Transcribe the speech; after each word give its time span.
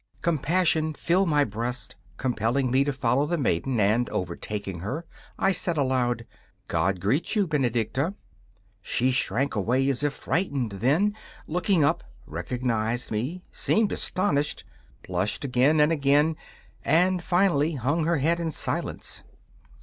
Compassion 0.23 0.95
filled 0.95 1.29
my 1.29 1.43
breast, 1.43 1.95
compelling 2.17 2.71
me 2.71 2.83
to 2.83 2.91
follow 2.91 3.27
the 3.27 3.37
maiden, 3.37 3.79
and, 3.79 4.09
overtaking 4.09 4.79
her, 4.79 5.05
I 5.37 5.51
said 5.51 5.77
aloud: 5.77 6.25
'God 6.67 6.99
greet 6.99 7.35
you, 7.35 7.45
Benedicta.' 7.45 8.15
She 8.81 9.11
shrank 9.11 9.53
away 9.55 9.87
as 9.89 10.03
if 10.03 10.13
frightened, 10.15 10.71
then, 10.71 11.15
looking 11.45 11.83
up, 11.83 12.03
recognised 12.25 13.11
me, 13.11 13.43
seemed 13.51 13.91
astonished, 13.91 14.65
blushed 15.07 15.45
again 15.45 15.79
and 15.79 15.91
again 15.91 16.35
and 16.83 17.21
finally 17.23 17.73
hung 17.73 18.05
her 18.05 18.17
head 18.17 18.39
in 18.39 18.49
silence. 18.49 19.21